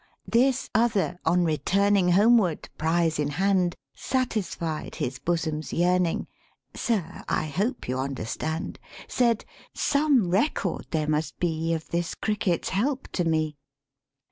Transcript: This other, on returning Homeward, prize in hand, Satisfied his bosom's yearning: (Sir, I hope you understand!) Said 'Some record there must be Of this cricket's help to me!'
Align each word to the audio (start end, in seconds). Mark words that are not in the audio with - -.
This 0.27 0.67
other, 0.73 1.19
on 1.25 1.43
returning 1.45 2.13
Homeward, 2.13 2.69
prize 2.75 3.19
in 3.19 3.27
hand, 3.29 3.75
Satisfied 3.93 4.95
his 4.95 5.19
bosom's 5.19 5.73
yearning: 5.73 6.25
(Sir, 6.73 7.23
I 7.29 7.45
hope 7.45 7.87
you 7.87 7.99
understand!) 7.99 8.79
Said 9.07 9.45
'Some 9.75 10.31
record 10.31 10.87
there 10.89 11.07
must 11.07 11.37
be 11.39 11.75
Of 11.75 11.89
this 11.89 12.15
cricket's 12.15 12.69
help 12.69 13.09
to 13.11 13.25
me!' 13.25 13.57